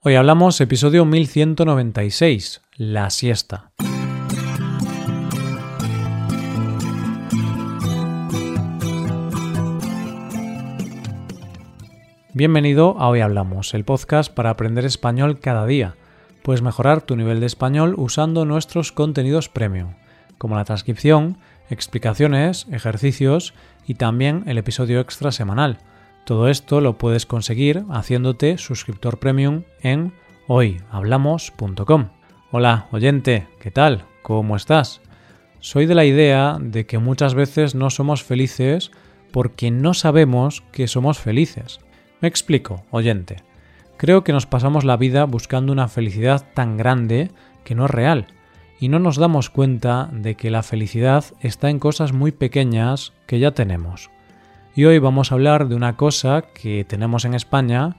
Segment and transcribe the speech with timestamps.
[0.00, 3.72] Hoy hablamos episodio 1196, la siesta.
[12.32, 15.96] Bienvenido a Hoy Hablamos, el podcast para aprender español cada día.
[16.44, 19.94] Puedes mejorar tu nivel de español usando nuestros contenidos premium,
[20.38, 21.38] como la transcripción,
[21.70, 23.52] explicaciones, ejercicios
[23.84, 25.78] y también el episodio extra semanal
[26.28, 30.12] todo esto lo puedes conseguir haciéndote suscriptor premium en
[30.46, 32.10] hoyhablamos.com.
[32.50, 34.04] Hola, oyente, ¿qué tal?
[34.20, 35.00] ¿Cómo estás?
[35.60, 38.90] Soy de la idea de que muchas veces no somos felices
[39.32, 41.80] porque no sabemos que somos felices.
[42.20, 43.36] Me explico, oyente.
[43.96, 47.30] Creo que nos pasamos la vida buscando una felicidad tan grande
[47.64, 48.26] que no es real,
[48.78, 53.38] y no nos damos cuenta de que la felicidad está en cosas muy pequeñas que
[53.38, 54.10] ya tenemos.
[54.78, 57.96] Y hoy vamos a hablar de una cosa que tenemos en España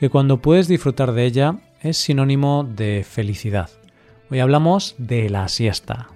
[0.00, 3.68] que cuando puedes disfrutar de ella es sinónimo de felicidad.
[4.30, 6.08] Hoy hablamos de la siesta.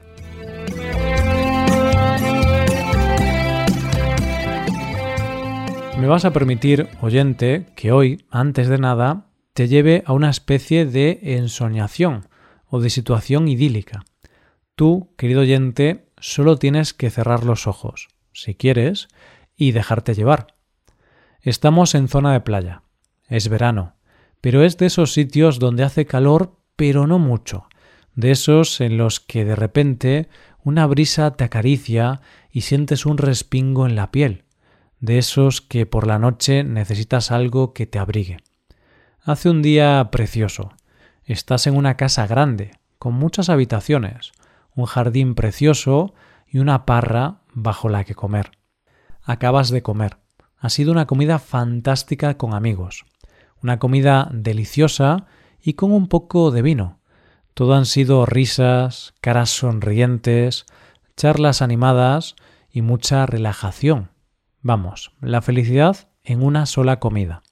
[5.98, 10.86] Me vas a permitir, oyente, que hoy, antes de nada, te lleve a una especie
[10.86, 12.27] de ensoñación
[12.69, 14.06] o de situación idílica.
[14.77, 19.08] Tú, querido oyente, solo tienes que cerrar los ojos, si quieres,
[19.57, 20.57] y dejarte llevar.
[21.41, 22.83] Estamos en zona de playa.
[23.29, 23.95] Es verano,
[24.41, 27.69] pero es de esos sitios donde hace calor, pero no mucho,
[28.15, 30.29] de esos en los que de repente
[30.63, 34.45] una brisa te acaricia y sientes un respingo en la piel,
[35.01, 38.39] de esos que por la noche necesitas algo que te abrigue.
[39.23, 40.73] Hace un día precioso.
[41.25, 44.33] Estás en una casa grande, con muchas habitaciones,
[44.75, 46.15] un jardín precioso
[46.47, 48.56] y una parra bajo la que comer
[49.27, 50.19] acabas de comer.
[50.57, 53.05] Ha sido una comida fantástica con amigos,
[53.63, 55.27] una comida deliciosa
[55.61, 57.01] y con un poco de vino.
[57.53, 60.65] Todo han sido risas, caras sonrientes,
[61.17, 62.37] charlas animadas
[62.71, 64.11] y mucha relajación.
[64.63, 67.42] Vamos, la felicidad en una sola comida.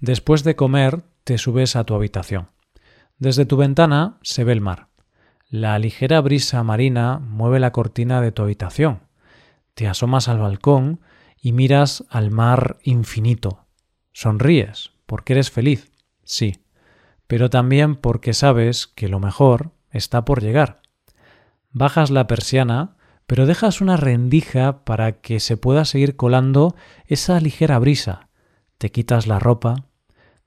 [0.00, 2.48] Después de comer, te subes a tu habitación.
[3.18, 4.88] Desde tu ventana se ve el mar.
[5.50, 9.07] La ligera brisa marina mueve la cortina de tu habitación
[9.78, 11.02] te asomas al balcón
[11.40, 13.66] y miras al mar infinito.
[14.12, 15.92] Sonríes porque eres feliz,
[16.24, 16.64] sí,
[17.28, 20.82] pero también porque sabes que lo mejor está por llegar.
[21.70, 22.96] Bajas la persiana,
[23.28, 26.74] pero dejas una rendija para que se pueda seguir colando
[27.06, 28.30] esa ligera brisa.
[28.78, 29.84] Te quitas la ropa,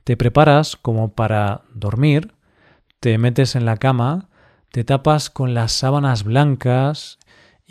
[0.03, 2.33] te preparas como para dormir,
[2.99, 4.27] te metes en la cama,
[4.73, 7.17] te tapas con las sábanas blancas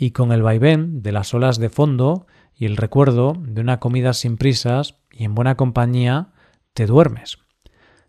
[0.01, 2.25] y con el vaivén de las olas de fondo
[2.55, 6.29] y el recuerdo de una comida sin prisas y en buena compañía,
[6.73, 7.37] te duermes.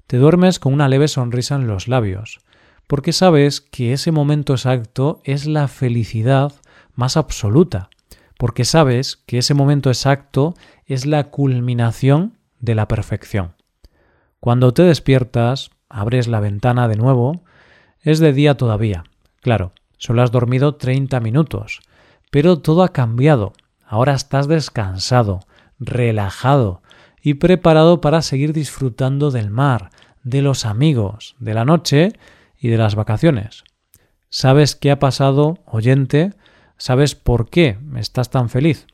[0.06, 2.38] Te duermes con una leve sonrisa en los labios,
[2.86, 6.54] porque sabes que ese momento exacto es la felicidad
[6.94, 7.90] más absoluta,
[8.38, 10.54] porque sabes que ese momento exacto
[10.86, 13.52] es la culminación de la perfección.
[14.40, 17.44] Cuando te despiertas, abres la ventana de nuevo,
[18.00, 19.04] es de día todavía,
[19.42, 21.78] claro, Solo has dormido 30 minutos,
[22.32, 23.52] pero todo ha cambiado.
[23.86, 25.46] Ahora estás descansado,
[25.78, 26.82] relajado
[27.22, 29.90] y preparado para seguir disfrutando del mar,
[30.24, 32.14] de los amigos, de la noche
[32.58, 33.62] y de las vacaciones.
[34.28, 36.34] ¿Sabes qué ha pasado, oyente?
[36.78, 38.88] ¿Sabes por qué estás tan feliz?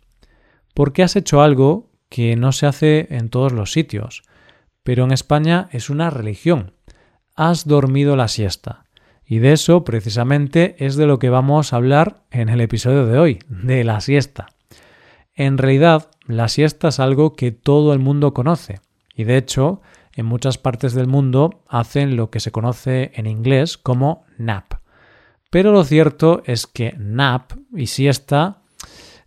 [0.75, 4.25] Porque has hecho algo que no se hace en todos los sitios,
[4.83, 6.75] pero en España es una religión.
[7.35, 8.85] Has dormido la siesta.
[9.31, 13.19] Y de eso precisamente es de lo que vamos a hablar en el episodio de
[13.19, 14.47] hoy, de la siesta.
[15.35, 18.81] En realidad, la siesta es algo que todo el mundo conoce
[19.15, 19.83] y de hecho
[20.17, 24.73] en muchas partes del mundo hacen lo que se conoce en inglés como nap.
[25.51, 28.63] Pero lo cierto es que nap y siesta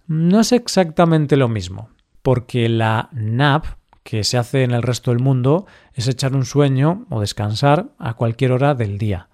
[0.07, 1.89] no es exactamente lo mismo,
[2.23, 3.66] porque la nap
[4.03, 8.16] que se hace en el resto del mundo es echar un sueño o descansar a
[8.16, 9.27] cualquier hora del día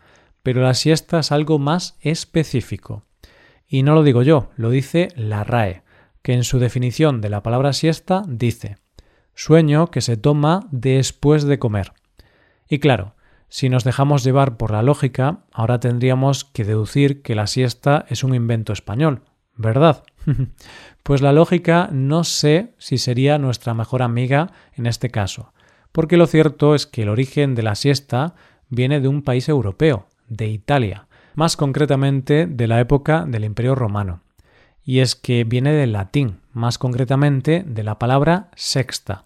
[0.44, 3.06] pero la siesta es algo más específico.
[3.68, 5.84] Y no lo digo yo, lo dice la RAE,
[6.22, 8.78] que en su definición de la palabra siesta dice
[9.38, 11.94] sueño que se toma después de comer.
[12.68, 13.14] Y claro,
[13.50, 18.24] si nos dejamos llevar por la lógica, ahora tendríamos que deducir que la siesta es
[18.24, 19.22] un invento español,
[19.56, 20.04] ¿verdad?
[21.04, 25.54] pues la lógica no sé si sería nuestra mejor amiga en este caso,
[25.92, 28.34] porque lo cierto es que el origen de la siesta
[28.70, 34.22] viene de un país europeo, de Italia, más concretamente de la época del Imperio Romano.
[34.84, 39.26] Y es que viene del latín, más concretamente de la palabra sexta,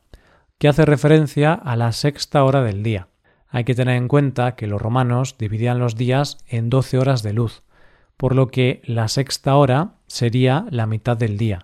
[0.57, 3.07] que hace referencia a la sexta hora del día.
[3.47, 7.33] Hay que tener en cuenta que los romanos dividían los días en 12 horas de
[7.33, 7.63] luz,
[8.17, 11.63] por lo que la sexta hora sería la mitad del día,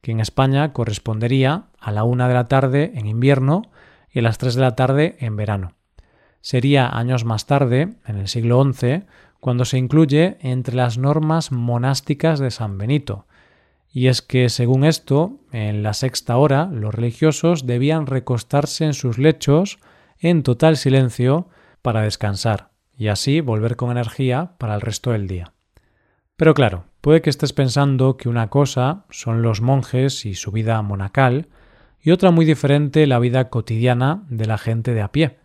[0.00, 3.62] que en España correspondería a la una de la tarde en invierno
[4.10, 5.77] y a las 3 de la tarde en verano.
[6.40, 9.04] Sería años más tarde, en el siglo XI,
[9.40, 13.26] cuando se incluye entre las normas monásticas de San Benito.
[13.90, 19.18] Y es que, según esto, en la sexta hora los religiosos debían recostarse en sus
[19.18, 19.78] lechos
[20.18, 21.48] en total silencio
[21.82, 25.52] para descansar y así volver con energía para el resto del día.
[26.36, 30.80] Pero claro, puede que estés pensando que una cosa son los monjes y su vida
[30.82, 31.48] monacal
[32.00, 35.37] y otra muy diferente la vida cotidiana de la gente de a pie.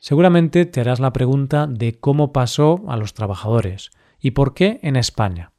[0.00, 4.96] Seguramente te harás la pregunta de cómo pasó a los trabajadores y por qué en
[4.96, 5.52] España.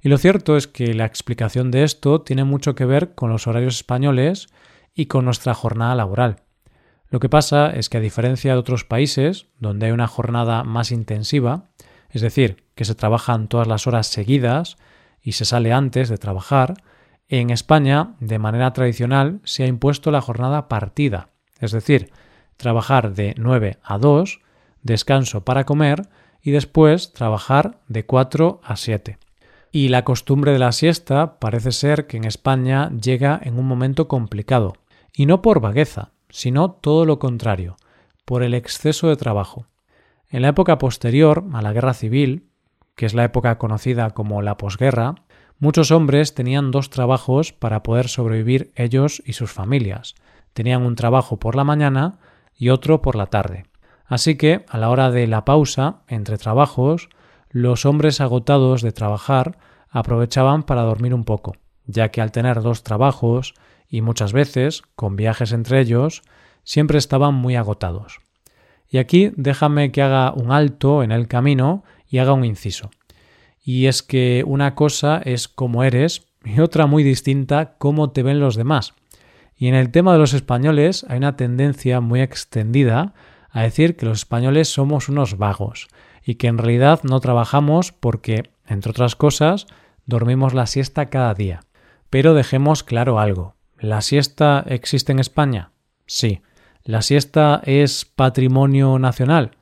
[0.00, 3.48] Y lo cierto es que la explicación de esto tiene mucho que ver con los
[3.48, 4.46] horarios españoles
[4.94, 6.36] y con nuestra jornada laboral.
[7.08, 10.92] Lo que pasa es que a diferencia de otros países, donde hay una jornada más
[10.92, 11.70] intensiva,
[12.10, 14.76] es decir, que se trabajan todas las horas seguidas
[15.20, 16.74] y se sale antes de trabajar,
[17.26, 22.12] en España, de manera tradicional, se ha impuesto la jornada partida, es decir,
[22.56, 24.40] trabajar de 9 a 2,
[24.82, 26.08] descanso para comer
[26.42, 29.18] y después trabajar de 4 a 7.
[29.72, 34.06] Y la costumbre de la siesta parece ser que en España llega en un momento
[34.06, 34.74] complicado,
[35.12, 37.76] y no por vagueza, sino todo lo contrario,
[38.24, 39.66] por el exceso de trabajo.
[40.28, 42.48] En la época posterior a la guerra civil,
[42.94, 45.14] que es la época conocida como la posguerra,
[45.58, 50.14] muchos hombres tenían dos trabajos para poder sobrevivir ellos y sus familias.
[50.52, 52.18] Tenían un trabajo por la mañana
[52.56, 53.66] y otro por la tarde.
[54.06, 57.08] Así que, a la hora de la pausa entre trabajos,
[57.50, 59.58] los hombres agotados de trabajar
[59.88, 61.56] aprovechaban para dormir un poco,
[61.86, 63.54] ya que al tener dos trabajos
[63.88, 66.22] y muchas veces, con viajes entre ellos,
[66.64, 68.18] siempre estaban muy agotados.
[68.88, 72.90] Y aquí déjame que haga un alto en el camino y haga un inciso.
[73.62, 78.40] Y es que una cosa es cómo eres y otra muy distinta cómo te ven
[78.40, 78.94] los demás.
[79.56, 83.14] Y en el tema de los españoles hay una tendencia muy extendida
[83.50, 85.88] a decir que los españoles somos unos vagos
[86.24, 89.66] y que en realidad no trabajamos porque, entre otras cosas,
[90.06, 91.60] dormimos la siesta cada día.
[92.10, 93.54] Pero dejemos claro algo.
[93.78, 95.70] ¿La siesta existe en España?
[96.06, 96.42] Sí.
[96.82, 99.52] ¿La siesta es patrimonio nacional?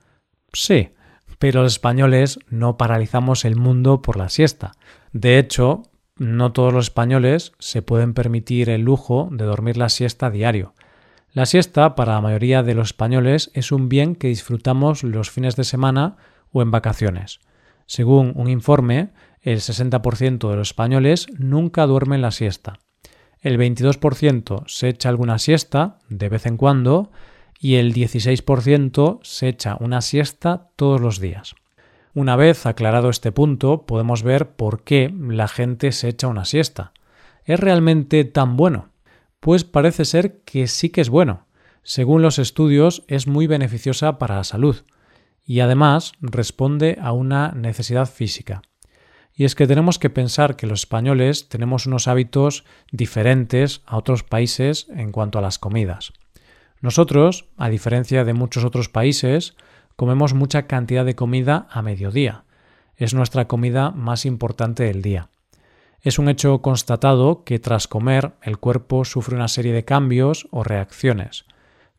[0.53, 0.91] Sí.
[1.39, 4.73] Pero los españoles no paralizamos el mundo por la siesta.
[5.13, 5.83] De hecho,
[6.23, 10.75] no todos los españoles se pueden permitir el lujo de dormir la siesta diario.
[11.33, 15.57] La siesta, para la mayoría de los españoles, es un bien que disfrutamos los fines
[15.57, 16.17] de semana
[16.53, 17.41] o en vacaciones.
[17.87, 19.11] Según un informe,
[19.41, 22.79] el 60% de los españoles nunca duermen la siesta.
[23.41, 27.11] El 22% se echa alguna siesta de vez en cuando
[27.59, 31.57] y el 16% se echa una siesta todos los días.
[32.15, 36.93] Una vez aclarado este punto, podemos ver por qué la gente se echa una siesta.
[37.45, 38.91] ¿Es realmente tan bueno?
[39.41, 41.47] Pues parece ser que sí que es bueno.
[41.83, 44.85] Según los estudios, es muy beneficiosa para la salud
[45.45, 48.63] y además responde a una necesidad física.
[49.35, 54.23] Y es que tenemos que pensar que los españoles tenemos unos hábitos diferentes a otros
[54.23, 56.13] países en cuanto a las comidas.
[56.81, 59.57] Nosotros, a diferencia de muchos otros países,
[59.97, 62.45] comemos mucha cantidad de comida a mediodía.
[62.97, 65.29] Es nuestra comida más importante del día.
[66.01, 70.65] Es un hecho constatado que tras comer el cuerpo sufre una serie de cambios o
[70.65, 71.45] reacciones,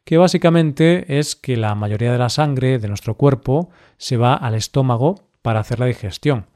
[0.03, 4.55] que básicamente es que la mayoría de la sangre de nuestro cuerpo se va al
[4.55, 6.47] estómago para hacer la digestión,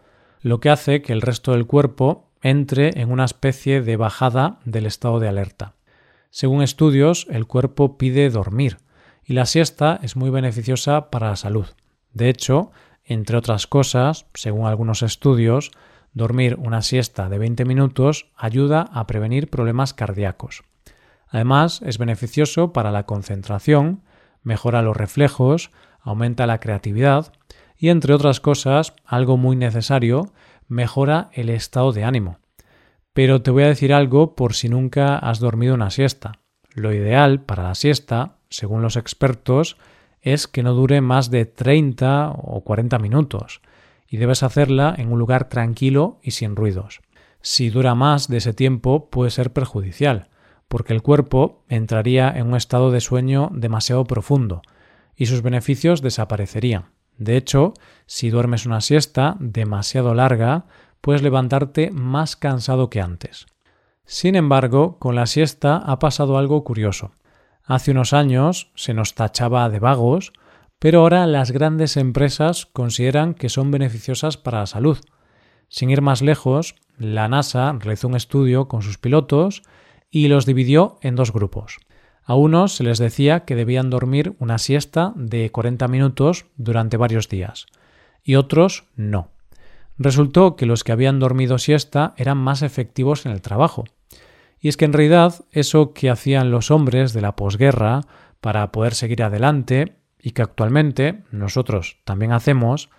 [0.42, 4.86] lo que hace que el resto del cuerpo entre en una especie de bajada del
[4.86, 5.74] estado de alerta.
[6.30, 8.78] Según estudios, el cuerpo pide dormir,
[9.28, 11.68] y la siesta es muy beneficiosa para la salud.
[12.14, 12.72] De hecho,
[13.04, 15.72] entre otras cosas, según algunos estudios,
[16.14, 20.64] dormir una siesta de 20 minutos ayuda a prevenir problemas cardíacos.
[21.28, 24.02] Además, es beneficioso para la concentración,
[24.44, 27.34] mejora los reflejos, aumenta la creatividad
[27.76, 30.32] y, entre otras cosas, algo muy necesario,
[30.70, 32.40] mejora el estado de ánimo.
[33.12, 36.40] Pero te voy a decir algo por si nunca has dormido una siesta.
[36.74, 39.78] Lo ideal para la siesta según los expertos,
[40.22, 43.62] es que no dure más de 30 o 40 minutos
[44.08, 47.02] y debes hacerla en un lugar tranquilo y sin ruidos.
[47.42, 50.30] Si dura más de ese tiempo puede ser perjudicial,
[50.68, 54.62] porque el cuerpo entraría en un estado de sueño demasiado profundo
[55.16, 56.92] y sus beneficios desaparecerían.
[57.18, 57.74] De hecho,
[58.06, 60.66] si duermes una siesta demasiado larga,
[61.02, 63.48] puedes levantarte más cansado que antes.
[64.06, 67.12] Sin embargo, con la siesta ha pasado algo curioso.
[67.68, 70.34] Hace unos años se nos tachaba de vagos
[70.80, 74.98] pero ahora las grandes empresas consideran que son beneficiosas para la salud.
[75.70, 79.64] Sin ir más lejos, la NASA realizó un estudio con sus pilotos
[80.10, 81.78] y los dividió en dos grupos.
[82.24, 87.30] A unos se les decía que debían dormir una siesta de 40 minutos durante varios
[87.30, 87.66] días
[88.24, 89.30] y otros no.
[89.98, 93.86] Resultó que los que habían dormido siesta eran más efectivos en el trabajo.
[94.60, 98.02] Y es que en realidad eso que hacían los hombres de la posguerra
[98.42, 102.90] para poder seguir adelante y que actualmente nosotros también hacemos,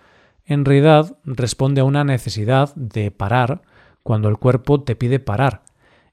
[0.44, 3.62] en realidad responde a una necesidad de parar
[4.02, 5.62] cuando el cuerpo te pide parar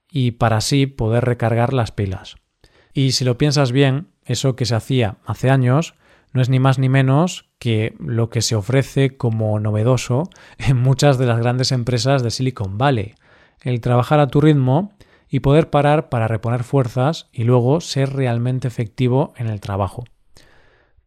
[0.10, 2.36] y para así poder recargar las pilas.
[2.94, 5.96] Y si lo piensas bien, eso que se hacía hace años
[6.34, 11.18] no es ni más ni menos que lo que se ofrece como novedoso en muchas
[11.18, 13.16] de las grandes empresas de Silicon Valley,
[13.62, 14.94] el trabajar a tu ritmo
[15.36, 20.06] y poder parar para reponer fuerzas y luego ser realmente efectivo en el trabajo.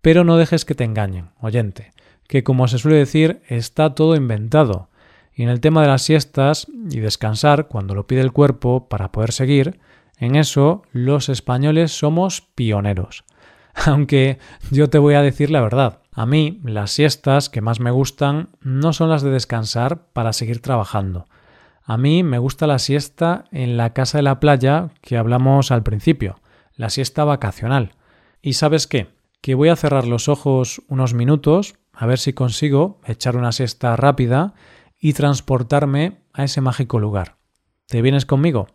[0.03, 1.93] Pero no dejes que te engañen, oyente,
[2.27, 4.91] que como se suele decir, está todo inventado.
[5.33, 9.13] Y en el tema de las siestas y descansar cuando lo pide el cuerpo para
[9.13, 9.81] poder seguir,
[10.19, 13.25] en eso los españoles somos pioneros.
[13.87, 14.39] Aunque
[14.71, 18.51] yo te voy a decir la verdad, a mí las siestas que más me gustan
[18.61, 21.25] no son las de descansar para seguir trabajando.
[21.88, 25.83] A mí me gusta la siesta en la casa de la playa que hablamos al
[25.83, 26.38] principio,
[26.76, 27.95] la siesta vacacional.
[28.42, 29.09] ¿Y sabes qué?
[29.40, 33.97] Que voy a cerrar los ojos unos minutos a ver si consigo echar una siesta
[33.97, 34.52] rápida
[35.00, 37.37] y transportarme a ese mágico lugar.
[37.87, 38.66] ¿Te vienes conmigo?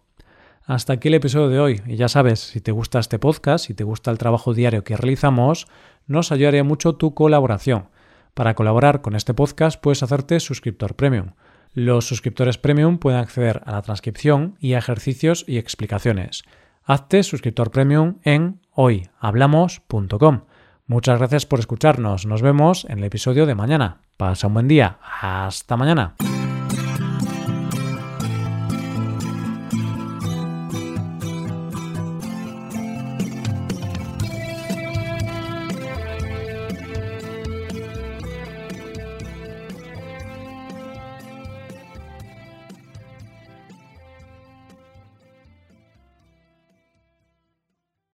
[0.65, 1.81] Hasta aquí el episodio de hoy.
[1.85, 4.97] Y ya sabes, si te gusta este podcast, si te gusta el trabajo diario que
[4.97, 5.67] realizamos,
[6.07, 7.89] nos ayudaría mucho tu colaboración.
[8.33, 11.33] Para colaborar con este podcast puedes hacerte suscriptor premium.
[11.73, 16.43] Los suscriptores premium pueden acceder a la transcripción y a ejercicios y explicaciones.
[16.83, 20.41] Hazte suscriptor premium en hoyhablamos.com.
[20.85, 22.25] Muchas gracias por escucharnos.
[22.25, 24.01] Nos vemos en el episodio de mañana.
[24.17, 24.99] Pasa un buen día.
[25.21, 26.15] Hasta mañana.